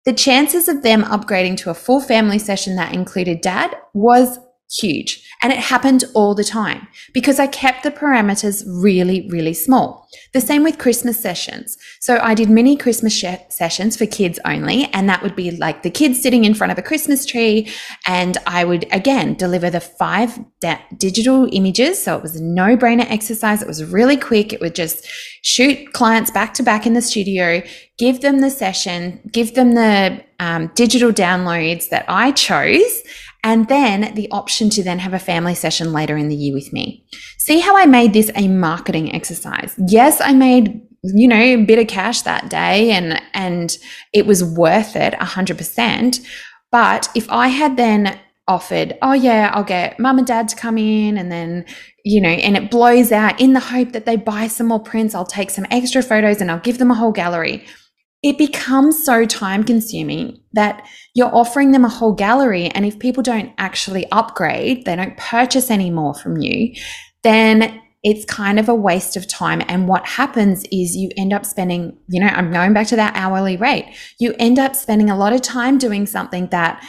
the 0.04 0.12
chances 0.12 0.68
of 0.68 0.82
them 0.82 1.02
upgrading 1.04 1.56
to 1.58 1.70
a 1.70 1.74
full 1.74 2.02
family 2.02 2.38
session 2.38 2.76
that 2.76 2.94
included 2.94 3.40
dad 3.40 3.74
was 3.94 4.38
huge. 4.78 5.26
And 5.42 5.52
it 5.52 5.58
happened 5.58 6.04
all 6.14 6.34
the 6.34 6.44
time 6.44 6.86
because 7.14 7.40
I 7.40 7.46
kept 7.46 7.82
the 7.82 7.90
parameters 7.90 8.62
really, 8.66 9.26
really 9.30 9.54
small. 9.54 10.06
The 10.32 10.40
same 10.40 10.62
with 10.62 10.78
Christmas 10.78 11.18
sessions. 11.20 11.78
So 12.00 12.18
I 12.18 12.34
did 12.34 12.50
mini 12.50 12.76
Christmas 12.76 13.12
sh- 13.12 13.24
sessions 13.48 13.96
for 13.96 14.06
kids 14.06 14.38
only. 14.44 14.84
And 14.92 15.08
that 15.08 15.22
would 15.22 15.34
be 15.34 15.50
like 15.52 15.82
the 15.82 15.90
kids 15.90 16.20
sitting 16.20 16.44
in 16.44 16.54
front 16.54 16.72
of 16.72 16.78
a 16.78 16.82
Christmas 16.82 17.24
tree. 17.24 17.68
And 18.06 18.36
I 18.46 18.64
would 18.64 18.86
again 18.92 19.34
deliver 19.34 19.70
the 19.70 19.80
five 19.80 20.38
digital 20.96 21.48
images. 21.52 22.02
So 22.02 22.16
it 22.16 22.22
was 22.22 22.36
a 22.36 22.42
no 22.42 22.76
brainer 22.76 23.10
exercise. 23.10 23.62
It 23.62 23.68
was 23.68 23.84
really 23.84 24.16
quick. 24.16 24.52
It 24.52 24.60
would 24.60 24.74
just 24.74 25.06
shoot 25.42 25.92
clients 25.94 26.30
back 26.30 26.54
to 26.54 26.62
back 26.62 26.86
in 26.86 26.92
the 26.92 27.02
studio, 27.02 27.62
give 27.98 28.20
them 28.20 28.40
the 28.40 28.50
session, 28.50 29.20
give 29.32 29.54
them 29.54 29.74
the 29.74 30.22
um, 30.38 30.70
digital 30.74 31.12
downloads 31.12 31.88
that 31.88 32.04
I 32.08 32.32
chose 32.32 33.02
and 33.42 33.68
then 33.68 34.14
the 34.14 34.30
option 34.30 34.70
to 34.70 34.82
then 34.82 34.98
have 34.98 35.14
a 35.14 35.18
family 35.18 35.54
session 35.54 35.92
later 35.92 36.16
in 36.16 36.28
the 36.28 36.36
year 36.36 36.54
with 36.54 36.72
me. 36.72 37.04
See 37.38 37.60
how 37.60 37.76
I 37.76 37.86
made 37.86 38.12
this 38.12 38.30
a 38.34 38.48
marketing 38.48 39.14
exercise. 39.14 39.74
Yes, 39.88 40.20
I 40.20 40.32
made 40.32 40.86
you 41.02 41.26
know 41.26 41.40
a 41.40 41.64
bit 41.64 41.78
of 41.78 41.88
cash 41.88 42.22
that 42.22 42.50
day 42.50 42.90
and 42.90 43.20
and 43.32 43.78
it 44.12 44.26
was 44.26 44.44
worth 44.44 44.96
it 44.96 45.14
100%. 45.14 46.26
But 46.70 47.08
if 47.14 47.28
I 47.30 47.48
had 47.48 47.76
then 47.76 48.20
offered, 48.46 48.98
oh 49.02 49.12
yeah, 49.12 49.50
I'll 49.54 49.64
get 49.64 49.98
mum 49.98 50.18
and 50.18 50.26
dad 50.26 50.48
to 50.48 50.56
come 50.56 50.76
in 50.76 51.16
and 51.16 51.30
then 51.30 51.64
you 52.04 52.20
know, 52.20 52.30
and 52.30 52.56
it 52.56 52.70
blows 52.70 53.12
out 53.12 53.38
in 53.40 53.52
the 53.52 53.60
hope 53.60 53.92
that 53.92 54.06
they 54.06 54.16
buy 54.16 54.46
some 54.46 54.68
more 54.68 54.80
prints, 54.80 55.14
I'll 55.14 55.26
take 55.26 55.50
some 55.50 55.66
extra 55.70 56.02
photos 56.02 56.40
and 56.40 56.50
I'll 56.50 56.60
give 56.60 56.78
them 56.78 56.90
a 56.90 56.94
whole 56.94 57.12
gallery 57.12 57.66
it 58.22 58.36
becomes 58.36 59.04
so 59.04 59.24
time 59.24 59.64
consuming 59.64 60.40
that 60.52 60.86
you're 61.14 61.34
offering 61.34 61.72
them 61.72 61.84
a 61.84 61.88
whole 61.88 62.12
gallery. 62.12 62.66
And 62.66 62.84
if 62.84 62.98
people 62.98 63.22
don't 63.22 63.52
actually 63.56 64.10
upgrade, 64.12 64.84
they 64.84 64.96
don't 64.96 65.16
purchase 65.16 65.70
any 65.70 65.90
more 65.90 66.14
from 66.14 66.36
you, 66.36 66.74
then 67.22 67.80
it's 68.02 68.24
kind 68.24 68.58
of 68.58 68.68
a 68.68 68.74
waste 68.74 69.16
of 69.16 69.26
time. 69.26 69.62
And 69.68 69.86
what 69.86 70.06
happens 70.06 70.64
is 70.72 70.96
you 70.96 71.10
end 71.16 71.32
up 71.32 71.44
spending, 71.44 71.98
you 72.08 72.20
know, 72.20 72.28
I'm 72.28 72.50
going 72.50 72.72
back 72.72 72.86
to 72.88 72.96
that 72.96 73.14
hourly 73.14 73.56
rate. 73.56 73.94
You 74.18 74.34
end 74.38 74.58
up 74.58 74.74
spending 74.74 75.10
a 75.10 75.16
lot 75.16 75.34
of 75.34 75.42
time 75.42 75.76
doing 75.76 76.06
something 76.06 76.46
that 76.48 76.82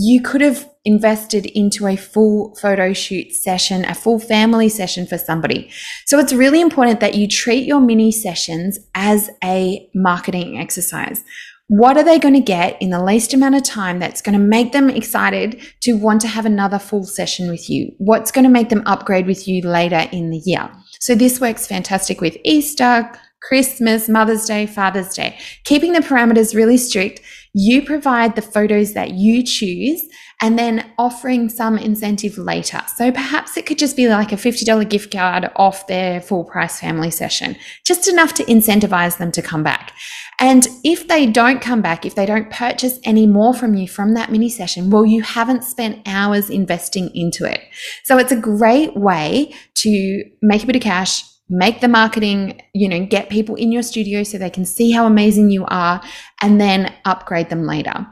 you 0.00 0.22
could 0.22 0.40
have 0.40 0.70
invested 0.84 1.44
into 1.44 1.88
a 1.88 1.96
full 1.96 2.54
photo 2.54 2.92
shoot 2.92 3.32
session, 3.32 3.84
a 3.84 3.94
full 3.94 4.20
family 4.20 4.68
session 4.68 5.08
for 5.08 5.18
somebody. 5.18 5.68
So 6.06 6.20
it's 6.20 6.32
really 6.32 6.60
important 6.60 7.00
that 7.00 7.16
you 7.16 7.26
treat 7.26 7.66
your 7.66 7.80
mini 7.80 8.12
sessions 8.12 8.78
as 8.94 9.28
a 9.42 9.90
marketing 9.96 10.56
exercise. 10.56 11.24
What 11.66 11.96
are 11.96 12.04
they 12.04 12.20
going 12.20 12.34
to 12.34 12.40
get 12.40 12.80
in 12.80 12.90
the 12.90 13.02
least 13.02 13.34
amount 13.34 13.56
of 13.56 13.64
time 13.64 13.98
that's 13.98 14.22
going 14.22 14.38
to 14.38 14.44
make 14.44 14.70
them 14.70 14.88
excited 14.88 15.60
to 15.80 15.94
want 15.94 16.20
to 16.20 16.28
have 16.28 16.46
another 16.46 16.78
full 16.78 17.04
session 17.04 17.50
with 17.50 17.68
you? 17.68 17.92
What's 17.98 18.30
going 18.30 18.44
to 18.44 18.50
make 18.50 18.68
them 18.68 18.84
upgrade 18.86 19.26
with 19.26 19.48
you 19.48 19.62
later 19.62 20.08
in 20.12 20.30
the 20.30 20.40
year? 20.46 20.70
So 21.00 21.16
this 21.16 21.40
works 21.40 21.66
fantastic 21.66 22.20
with 22.20 22.36
Easter, 22.44 23.10
Christmas, 23.42 24.08
Mother's 24.08 24.44
Day, 24.46 24.66
Father's 24.66 25.14
Day. 25.14 25.38
Keeping 25.64 25.92
the 25.92 26.00
parameters 26.00 26.54
really 26.54 26.76
strict, 26.76 27.20
you 27.60 27.82
provide 27.82 28.36
the 28.36 28.42
photos 28.42 28.92
that 28.92 29.14
you 29.14 29.42
choose 29.42 30.06
and 30.40 30.56
then 30.56 30.88
offering 30.96 31.48
some 31.48 31.76
incentive 31.76 32.38
later. 32.38 32.80
So 32.94 33.10
perhaps 33.10 33.56
it 33.56 33.66
could 33.66 33.78
just 33.78 33.96
be 33.96 34.06
like 34.06 34.30
a 34.30 34.36
$50 34.36 34.88
gift 34.88 35.12
card 35.12 35.50
off 35.56 35.88
their 35.88 36.20
full 36.20 36.44
price 36.44 36.78
family 36.78 37.10
session, 37.10 37.56
just 37.84 38.06
enough 38.06 38.32
to 38.34 38.44
incentivize 38.44 39.18
them 39.18 39.32
to 39.32 39.42
come 39.42 39.64
back. 39.64 39.90
And 40.38 40.68
if 40.84 41.08
they 41.08 41.26
don't 41.26 41.60
come 41.60 41.82
back, 41.82 42.06
if 42.06 42.14
they 42.14 42.26
don't 42.26 42.48
purchase 42.48 43.00
any 43.02 43.26
more 43.26 43.52
from 43.52 43.74
you 43.74 43.88
from 43.88 44.14
that 44.14 44.30
mini 44.30 44.50
session, 44.50 44.90
well, 44.90 45.04
you 45.04 45.22
haven't 45.22 45.64
spent 45.64 46.06
hours 46.06 46.50
investing 46.50 47.10
into 47.12 47.44
it. 47.44 47.60
So 48.04 48.18
it's 48.18 48.30
a 48.30 48.40
great 48.40 48.96
way 48.96 49.52
to 49.78 50.24
make 50.42 50.62
a 50.62 50.66
bit 50.66 50.76
of 50.76 50.82
cash, 50.82 51.24
make 51.48 51.80
the 51.80 51.88
marketing, 51.88 52.60
you 52.74 52.88
know, 52.88 53.04
get 53.04 53.30
people 53.30 53.54
in 53.54 53.72
your 53.72 53.82
studio 53.82 54.22
so 54.22 54.38
they 54.38 54.50
can 54.50 54.64
see 54.64 54.90
how 54.90 55.06
amazing 55.06 55.50
you 55.50 55.64
are 55.66 56.02
and 56.42 56.60
then 56.60 56.92
upgrade 57.04 57.48
them 57.48 57.64
later 57.64 58.06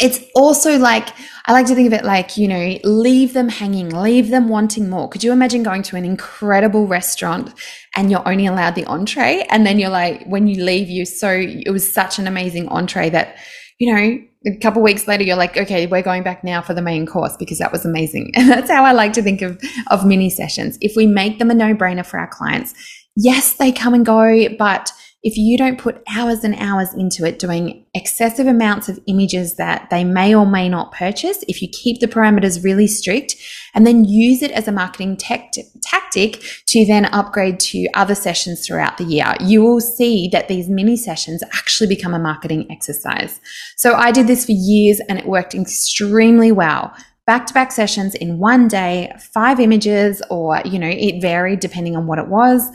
it's 0.00 0.20
also 0.34 0.78
like 0.78 1.08
I 1.46 1.52
like 1.52 1.66
to 1.66 1.74
think 1.74 1.86
of 1.86 1.92
it 1.92 2.04
like, 2.04 2.36
you 2.36 2.48
know, 2.48 2.78
leave 2.84 3.32
them 3.32 3.48
hanging, 3.48 3.90
leave 3.90 4.30
them 4.30 4.48
wanting 4.48 4.90
more. 4.90 5.08
Could 5.08 5.24
you 5.24 5.32
imagine 5.32 5.62
going 5.62 5.82
to 5.84 5.96
an 5.96 6.04
incredible 6.04 6.86
restaurant 6.86 7.54
and 7.94 8.10
you're 8.10 8.26
only 8.28 8.46
allowed 8.46 8.74
the 8.74 8.84
entree? 8.86 9.46
And 9.48 9.66
then 9.66 9.78
you're 9.78 9.90
like, 9.90 10.24
when 10.26 10.48
you 10.48 10.64
leave, 10.64 10.88
you 10.88 11.04
so 11.04 11.30
it 11.30 11.70
was 11.70 11.90
such 11.90 12.18
an 12.18 12.26
amazing 12.26 12.68
entree 12.68 13.10
that, 13.10 13.36
you 13.78 13.92
know, 13.92 14.18
a 14.46 14.56
couple 14.58 14.82
weeks 14.82 15.06
later 15.08 15.24
you're 15.24 15.36
like, 15.36 15.56
okay, 15.56 15.86
we're 15.86 16.02
going 16.02 16.22
back 16.22 16.44
now 16.44 16.62
for 16.62 16.72
the 16.72 16.82
main 16.82 17.06
course 17.06 17.36
because 17.36 17.58
that 17.58 17.72
was 17.72 17.84
amazing. 17.84 18.32
And 18.34 18.48
that's 18.50 18.70
how 18.70 18.84
I 18.84 18.92
like 18.92 19.12
to 19.14 19.22
think 19.22 19.42
of 19.42 19.60
of 19.90 20.06
mini 20.06 20.30
sessions. 20.30 20.78
If 20.80 20.96
we 20.96 21.06
make 21.06 21.38
them 21.38 21.50
a 21.50 21.54
no-brainer 21.54 22.06
for 22.06 22.18
our 22.18 22.28
clients, 22.28 22.74
yes, 23.16 23.54
they 23.54 23.72
come 23.72 23.94
and 23.94 24.06
go, 24.06 24.48
but 24.56 24.92
if 25.26 25.36
you 25.36 25.58
don't 25.58 25.76
put 25.76 26.00
hours 26.08 26.44
and 26.44 26.54
hours 26.54 26.94
into 26.94 27.26
it 27.26 27.40
doing 27.40 27.84
excessive 27.94 28.46
amounts 28.46 28.88
of 28.88 29.00
images 29.08 29.56
that 29.56 29.90
they 29.90 30.04
may 30.04 30.32
or 30.32 30.46
may 30.46 30.68
not 30.68 30.92
purchase, 30.92 31.42
if 31.48 31.60
you 31.60 31.68
keep 31.68 31.98
the 31.98 32.06
parameters 32.06 32.62
really 32.62 32.86
strict 32.86 33.34
and 33.74 33.84
then 33.84 34.04
use 34.04 34.40
it 34.40 34.52
as 34.52 34.68
a 34.68 34.72
marketing 34.72 35.16
tactic 35.16 36.62
to 36.66 36.86
then 36.86 37.06
upgrade 37.06 37.58
to 37.58 37.88
other 37.94 38.14
sessions 38.14 38.64
throughout 38.64 38.98
the 38.98 39.04
year, 39.04 39.34
you 39.40 39.64
will 39.64 39.80
see 39.80 40.28
that 40.30 40.46
these 40.46 40.68
mini 40.68 40.96
sessions 40.96 41.42
actually 41.54 41.88
become 41.88 42.14
a 42.14 42.20
marketing 42.20 42.64
exercise. 42.70 43.40
So 43.76 43.94
I 43.94 44.12
did 44.12 44.28
this 44.28 44.46
for 44.46 44.52
years 44.52 45.00
and 45.08 45.18
it 45.18 45.26
worked 45.26 45.56
extremely 45.56 46.52
well 46.52 46.94
back 47.26 47.44
to 47.46 47.52
back 47.52 47.72
sessions 47.72 48.14
in 48.14 48.38
one 48.38 48.68
day, 48.68 49.12
five 49.34 49.58
images, 49.58 50.22
or, 50.30 50.62
you 50.64 50.78
know, 50.78 50.88
it 50.88 51.20
varied 51.20 51.58
depending 51.58 51.96
on 51.96 52.06
what 52.06 52.20
it 52.20 52.28
was 52.28 52.70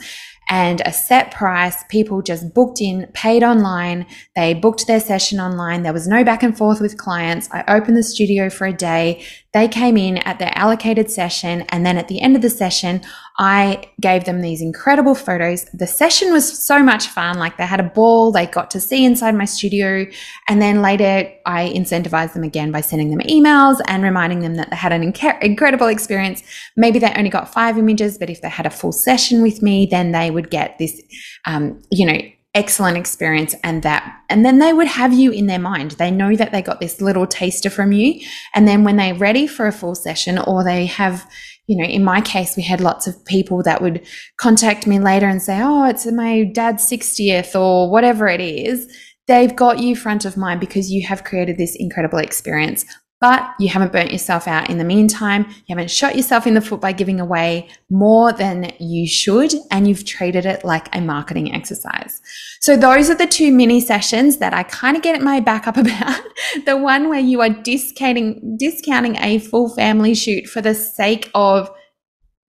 and 0.51 0.81
a 0.86 0.91
set 0.91 1.31
price. 1.31 1.81
People 1.88 2.22
just 2.22 2.53
booked 2.53 2.81
in, 2.81 3.08
paid 3.13 3.41
online. 3.41 4.05
They 4.36 4.53
booked 4.53 4.86
their 4.86 5.00
session 5.00 5.39
online. 5.39 5.84
There 5.84 5.93
was 5.93 6.10
no 6.10 6.25
back 6.25 6.43
and 6.43 6.55
forth 6.55 6.81
with 6.81 6.98
clients. 6.98 7.48
I 7.53 7.63
opened 7.70 7.96
the 7.96 8.03
studio 8.03 8.50
for 8.50 8.67
a 8.67 8.74
day. 8.74 9.25
They 9.53 9.70
came 9.70 9.96
in 9.96 10.17
at 10.17 10.39
their 10.39 10.51
allocated 10.53 11.10
session. 11.10 11.62
And 11.70 11.86
then 11.86 11.98
at 11.98 12.10
the 12.10 12.22
end 12.22 12.36
of 12.36 12.41
the 12.41 12.50
session, 12.50 13.01
I 13.41 13.89
gave 14.00 14.25
them 14.25 14.41
these 14.41 14.62
incredible 14.62 15.15
photos. 15.15 15.65
The 15.74 15.88
session 15.88 16.31
was 16.31 16.63
so 16.63 16.83
much 16.83 17.07
fun. 17.07 17.39
Like 17.39 17.57
they 17.57 17.65
had 17.65 17.79
a 17.79 17.83
ball, 17.83 18.31
they 18.31 18.45
got 18.45 18.69
to 18.69 18.79
see 18.79 19.03
inside 19.03 19.33
my 19.33 19.45
studio. 19.45 20.05
And 20.48 20.62
then 20.62 20.83
later, 20.83 21.27
I 21.48 21.69
incentivized 21.69 22.33
them 22.33 22.43
again 22.43 22.71
by 22.71 22.81
sending 22.81 23.10
them 23.10 23.27
emails 23.27 23.81
and 23.88 24.03
reminding 24.03 24.41
them 24.41 24.57
that 24.57 24.69
they 24.69 24.75
had 24.75 24.93
an 24.93 25.12
inc- 25.12 25.41
incredible 25.41 25.88
experience. 25.88 26.43
Maybe 26.77 27.00
they 27.00 27.12
only 27.17 27.31
got 27.31 27.51
five 27.51 27.79
images, 27.79 28.19
but 28.19 28.29
if 28.29 28.41
they 28.41 28.50
had 28.50 28.67
a 28.67 28.69
full 28.69 28.91
session 28.91 29.41
with 29.41 29.63
me, 29.63 29.88
then 29.89 30.12
they 30.12 30.29
would 30.29 30.51
get 30.51 30.77
this, 30.77 31.01
um, 31.45 31.81
you 31.89 32.05
know, 32.05 32.21
excellent 32.53 32.98
experience 32.98 33.55
and 33.63 33.81
that 33.84 34.20
and 34.29 34.46
then 34.46 34.60
they 34.60 34.74
would 34.74 34.88
have 34.88 35.13
you 35.13 35.31
in 35.31 35.46
their 35.46 35.60
mind. 35.60 35.91
They 35.91 36.12
know 36.12 36.36
that 36.36 36.51
they 36.51 36.62
got 36.62 36.81
this 36.81 37.00
little 37.00 37.25
taster 37.25 37.70
from 37.70 37.93
you. 37.93 38.20
And 38.53 38.67
then 38.67 38.84
when 38.84 38.98
they're 38.98 39.15
ready 39.15 39.48
for 39.48 39.67
a 39.67 39.72
full 39.72 39.96
session 39.96 40.38
or 40.38 40.63
they 40.63 40.86
have 40.88 41.29
you 41.67 41.77
know 41.77 41.88
in 41.88 42.03
my 42.03 42.20
case 42.20 42.58
we 42.58 42.63
had 42.63 42.81
lots 42.81 43.08
of 43.08 43.24
people 43.25 43.63
that 43.63 43.81
would 43.81 44.05
contact 44.38 44.86
me 44.86 45.00
later 45.00 45.27
and 45.27 45.41
say 45.41 45.62
oh 45.62 45.86
it's 45.86 46.05
my 46.12 46.43
dad's 46.43 46.89
60th 46.89 47.60
or 47.60 47.89
whatever 47.89 48.27
it 48.27 48.41
is. 48.41 48.91
They've 49.27 49.55
got 49.55 49.79
you 49.79 49.96
front 49.96 50.25
of 50.25 50.36
mind 50.36 50.60
because 50.60 50.91
you 50.91 51.08
have 51.08 51.24
created 51.24 51.58
this 51.58 51.75
incredible 51.79 52.20
experience 52.20 52.84
but 53.21 53.53
you 53.59 53.69
haven't 53.69 53.91
burnt 53.91 54.11
yourself 54.11 54.47
out 54.47 54.69
in 54.69 54.79
the 54.79 54.83
meantime. 54.83 55.45
You 55.47 55.75
haven't 55.75 55.91
shot 55.91 56.15
yourself 56.15 56.47
in 56.47 56.55
the 56.55 56.61
foot 56.61 56.81
by 56.81 56.91
giving 56.91 57.19
away 57.19 57.69
more 57.91 58.33
than 58.33 58.73
you 58.79 59.07
should, 59.07 59.53
and 59.69 59.87
you've 59.87 60.05
treated 60.05 60.45
it 60.45 60.65
like 60.65 60.93
a 60.95 60.99
marketing 60.99 61.53
exercise. 61.53 62.19
So, 62.59 62.75
those 62.75 63.11
are 63.11 63.15
the 63.15 63.27
two 63.27 63.51
mini 63.51 63.79
sessions 63.79 64.37
that 64.37 64.55
I 64.55 64.63
kind 64.63 64.97
of 64.97 65.03
get 65.03 65.21
my 65.21 65.39
back 65.39 65.67
up 65.67 65.77
about. 65.77 66.21
the 66.65 66.77
one 66.77 67.09
where 67.09 67.19
you 67.19 67.41
are 67.41 67.49
discounting, 67.49 68.57
discounting 68.57 69.15
a 69.17 69.37
full 69.37 69.69
family 69.75 70.15
shoot 70.15 70.47
for 70.47 70.61
the 70.61 70.73
sake 70.73 71.29
of 71.35 71.69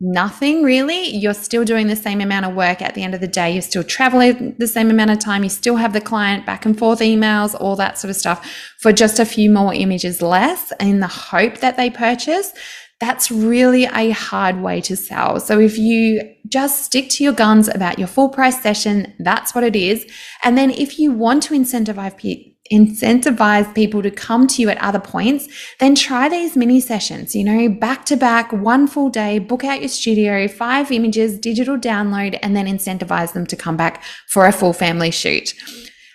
nothing 0.03 0.63
really. 0.63 1.09
You're 1.09 1.33
still 1.33 1.65
doing 1.65 1.87
the 1.87 1.97
same 1.97 2.21
amount 2.21 2.45
of 2.45 2.55
work 2.55 2.83
at 2.83 2.95
the 2.95 3.03
end 3.03 3.15
of 3.15 3.21
the 3.21 3.29
day. 3.29 3.53
You're 3.53 3.63
still 3.63 3.85
traveling 3.85 4.57
the 4.59 4.67
same 4.67 4.91
amount 4.91 5.13
of 5.13 5.21
time. 5.21 5.45
You 5.45 5.49
still 5.49 5.77
have 5.77 5.93
the 5.93 6.01
client 6.01 6.45
back 6.45 6.67
and 6.67 6.77
forth 6.77 7.01
emails, 7.01 7.55
all 7.59 7.77
that 7.77 7.99
sort 7.99 8.11
of 8.11 8.17
stuff 8.17 8.51
for 8.81 8.93
just 8.93 9.19
a 9.19 9.25
few 9.25 9.49
more 9.49 9.73
images 9.73 10.21
less 10.21 10.73
in 10.81 11.01
the 11.01 11.07
hope 11.07 11.59
that 11.59 11.77
they 11.77 11.89
purchase. 11.89 12.53
That's 13.01 13.31
really 13.31 13.85
a 13.85 14.11
hard 14.11 14.61
way 14.61 14.81
to 14.83 14.97
sell. 14.97 15.41
So 15.41 15.59
if 15.59 15.79
you 15.79 16.23
just 16.49 16.85
stick 16.85 17.09
to 17.11 17.25
your 17.25 17.33
guns 17.33 17.69
about 17.69 17.99
your 17.99 18.09
full 18.09 18.29
price 18.29 18.61
session, 18.63 19.15
that's 19.19 19.55
what 19.55 19.65
it 19.65 19.75
is. 19.75 20.07
And 20.45 20.59
then 20.59 20.71
if 20.71 20.99
you 20.99 21.13
want 21.13 21.43
to 21.45 21.55
incentivize 21.55 22.17
people, 22.17 22.52
incentivize 22.73 23.73
people 23.75 24.03
to 24.03 24.11
come 24.11 24.47
to 24.49 24.63
you 24.63 24.71
at 24.71 24.79
other 24.79 24.99
points, 24.99 25.49
then 25.79 25.95
try 25.95 26.29
these 26.29 26.57
mini 26.57 26.81
sessions, 26.81 27.37
you 27.37 27.45
know, 27.45 27.69
back 27.69 28.05
to 28.07 28.17
back, 28.17 28.53
one 28.53 28.87
full 28.87 29.11
day, 29.11 29.39
book 29.39 29.65
out 29.65 29.81
your 29.81 29.89
studio, 29.89 30.49
five 30.49 30.91
images, 30.91 31.39
digital 31.39 31.77
download, 31.77 32.39
and 32.43 32.57
then 32.57 32.67
incentivize 32.67 33.33
them 33.33 33.47
to 33.47 33.57
come 33.57 33.77
back 33.77 34.03
for 34.27 34.47
a 34.47 34.53
full 34.53 34.73
family 34.73 35.11
shoot 35.11 35.55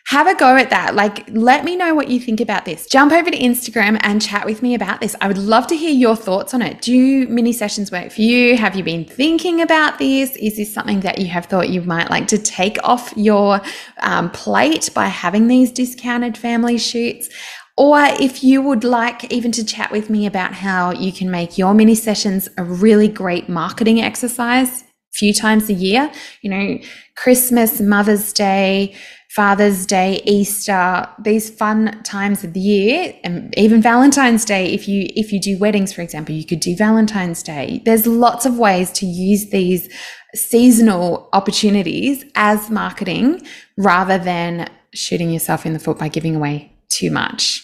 have 0.07 0.25
a 0.25 0.35
go 0.35 0.55
at 0.55 0.69
that. 0.69 0.95
Like, 0.95 1.27
let 1.31 1.65
me 1.65 1.75
know 1.75 1.93
what 1.93 2.07
you 2.07 2.17
think 2.17 2.39
about 2.39 2.63
this. 2.63 2.85
Jump 2.85 3.11
over 3.11 3.29
to 3.29 3.37
Instagram 3.37 3.99
and 4.03 4.21
chat 4.21 4.45
with 4.45 4.61
me 4.61 4.73
about 4.73 5.01
this. 5.01 5.17
I 5.19 5.27
would 5.27 5.37
love 5.37 5.67
to 5.67 5.75
hear 5.75 5.91
your 5.91 6.15
thoughts 6.15 6.53
on 6.53 6.61
it. 6.61 6.81
Do 6.81 7.27
mini 7.27 7.51
sessions 7.51 7.91
work 7.91 8.13
for 8.13 8.21
you? 8.21 8.55
Have 8.55 8.73
you 8.73 8.85
been 8.85 9.03
thinking 9.03 9.61
about 9.61 9.99
this? 9.99 10.33
Is 10.37 10.55
this 10.55 10.73
something 10.73 11.01
that 11.01 11.17
you 11.17 11.27
have 11.27 11.47
thought 11.47 11.67
you 11.67 11.81
might 11.81 12.09
like 12.09 12.27
to 12.27 12.37
take 12.37 12.77
off 12.85 13.13
your 13.17 13.59
um, 13.99 14.31
plate 14.31 14.89
by 14.93 15.07
having 15.07 15.49
these 15.49 15.73
discounted 15.73 16.37
family 16.37 16.77
shoots? 16.77 17.27
Or 17.75 17.99
if 17.99 18.45
you 18.45 18.61
would 18.61 18.85
like 18.85 19.29
even 19.29 19.51
to 19.51 19.65
chat 19.65 19.91
with 19.91 20.09
me 20.09 20.25
about 20.25 20.53
how 20.53 20.91
you 20.91 21.11
can 21.11 21.29
make 21.29 21.57
your 21.57 21.73
mini 21.73 21.95
sessions 21.95 22.47
a 22.57 22.63
really 22.63 23.09
great 23.09 23.49
marketing 23.49 24.01
exercise 24.01 24.83
a 24.83 24.85
few 25.15 25.33
times 25.33 25.69
a 25.69 25.73
year, 25.73 26.09
you 26.41 26.49
know, 26.49 26.79
Christmas, 27.17 27.81
Mother's 27.81 28.31
Day, 28.31 28.95
Father's 29.29 29.86
Day, 29.86 30.22
Easter, 30.25 31.07
these 31.19 31.50
fun 31.50 32.01
times 32.03 32.43
of 32.43 32.53
the 32.53 32.60
year, 32.60 33.13
and 33.24 33.53
even 33.57 33.81
Valentine's 33.81 34.46
Day. 34.46 34.74
If 34.74 34.88
you 34.88 35.10
if 35.15 35.34
you 35.34 35.39
do 35.39 35.57
weddings, 35.57 35.91
for 35.91 36.01
example, 36.01 36.34
you 36.34 36.46
could 36.46 36.62
do 36.62 36.75
Valentine's 36.75 37.43
Day. 37.43 37.81
There's 37.86 38.07
lots 38.07 38.46
of 38.46 38.57
ways 38.57 38.91
to 38.93 39.05
use 39.05 39.50
these 39.50 39.89
seasonal 40.34 41.29
opportunities 41.34 42.24
as 42.36 42.69
marketing 42.69 43.46
rather 43.77 44.17
than 44.17 44.69
shooting 44.93 45.29
yourself 45.29 45.65
in 45.65 45.74
the 45.74 45.79
foot 45.79 46.00
by 46.00 46.07
giving 46.07 46.36
away 46.36 46.72
too 46.89 47.12
much. 47.12 47.63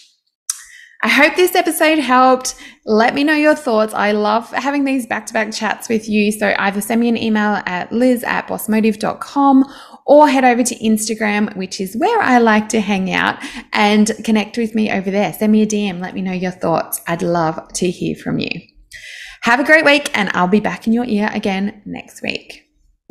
I 1.02 1.08
hope 1.08 1.36
this 1.36 1.54
episode 1.54 1.98
helped. 1.98 2.54
Let 2.86 3.14
me 3.14 3.24
know 3.24 3.34
your 3.34 3.54
thoughts. 3.54 3.92
I 3.92 4.12
love 4.12 4.50
having 4.52 4.84
these 4.84 5.06
back 5.06 5.26
to 5.26 5.34
back 5.34 5.52
chats 5.52 5.86
with 5.86 6.08
you. 6.08 6.32
So 6.32 6.54
either 6.58 6.80
send 6.80 7.00
me 7.02 7.10
an 7.10 7.18
email 7.18 7.62
at 7.66 7.92
liz 7.92 8.24
at 8.24 8.48
bossmotive.com 8.48 9.64
or 10.06 10.28
head 10.28 10.44
over 10.44 10.62
to 10.62 10.74
Instagram, 10.76 11.54
which 11.56 11.80
is 11.80 11.96
where 11.96 12.20
I 12.20 12.38
like 12.38 12.68
to 12.70 12.80
hang 12.80 13.12
out, 13.12 13.38
and 13.72 14.10
connect 14.24 14.58
with 14.58 14.74
me 14.74 14.90
over 14.90 15.10
there. 15.10 15.32
Send 15.32 15.52
me 15.52 15.62
a 15.62 15.66
DM, 15.66 16.00
let 16.00 16.14
me 16.14 16.22
know 16.22 16.32
your 16.32 16.50
thoughts. 16.50 17.00
I'd 17.06 17.22
love 17.22 17.68
to 17.74 17.90
hear 17.90 18.14
from 18.16 18.38
you. 18.38 18.50
Have 19.42 19.60
a 19.60 19.64
great 19.64 19.84
week, 19.84 20.10
and 20.16 20.30
I'll 20.34 20.48
be 20.48 20.60
back 20.60 20.86
in 20.86 20.92
your 20.92 21.04
ear 21.04 21.30
again 21.32 21.82
next 21.84 22.22
week. 22.22 22.63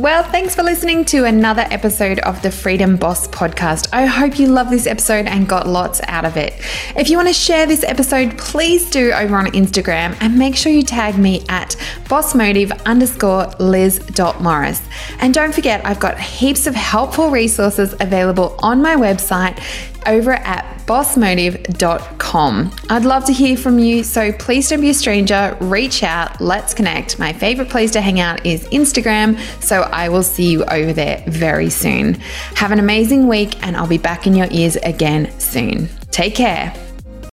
Well, 0.04 0.22
thanks 0.22 0.54
for 0.54 0.64
listening 0.64 1.06
to 1.06 1.24
another 1.24 1.66
episode 1.72 2.20
of 2.20 2.42
the 2.42 2.52
Freedom 2.52 2.98
Boss 2.98 3.26
podcast. 3.30 3.88
I 3.94 4.06
hope 4.06 4.38
you 4.38 4.48
love 4.48 4.70
this 4.70 4.86
episode 4.86 5.28
and 5.28 5.48
got 5.48 5.66
lots 5.66 6.02
out 6.10 6.26
of 6.26 6.36
it. 6.36 6.56
If 6.98 7.10
you 7.10 7.16
want 7.16 7.30
to 7.30 7.34
share 7.34 7.66
this 7.66 7.86
episode, 7.86 8.38
please 8.38 8.90
do 8.90 9.14
over 9.14 9.38
on 9.38 9.46
Instagram 9.54 10.18
and 10.20 10.38
make 10.38 10.58
sure 10.58 10.74
you 10.74 10.84
tag 10.84 11.18
me 11.18 11.46
at 11.48 11.78
bossmotive 12.04 12.84
underscore 12.84 13.48
liz.morris. 13.62 14.82
And 15.20 15.34
don't 15.34 15.56
forget, 15.56 15.86
I've 15.86 16.02
got 16.02 16.20
heaps 16.20 16.68
of 16.68 16.76
helpful 16.76 17.30
resources 17.30 17.94
available 18.02 18.58
on 18.60 18.82
my 18.82 18.98
website 18.98 19.58
over 20.06 20.34
at 20.34 20.73
bossmotive.com. 20.86 22.72
I'd 22.90 23.06
love 23.06 23.26
to 23.26 23.34
hear 23.34 23.58
from 23.58 23.80
you, 23.80 24.04
so 24.04 24.32
please 24.34 24.70
don't 24.70 24.82
be 24.82 24.90
a 24.90 24.94
stranger. 24.94 25.58
Reach 25.60 26.04
out, 26.04 26.40
let's 26.42 26.74
connect. 26.74 27.20
My 27.20 27.34
favorite 27.34 27.70
place 27.70 27.92
to 27.92 28.02
hang 28.02 28.20
out 28.20 28.46
is 28.46 28.64
Instagram, 28.66 29.40
so 29.62 29.82
I 29.82 30.10
will 30.10 30.24
see 30.24 30.52
you 30.52 30.64
over 30.66 30.94
there 30.94 31.24
very 31.28 31.70
soon. 31.70 32.16
Have 32.56 32.72
an 32.72 32.80
amazing 32.80 33.28
week, 33.28 33.62
and 33.66 33.76
I'll 33.76 33.88
be 33.88 33.98
back 33.98 34.28
in 34.28 34.36
your 34.36 34.48
ears 34.52 34.76
again 34.78 35.32
soon. 35.40 35.90
Take 36.12 36.36
care. 36.36 36.74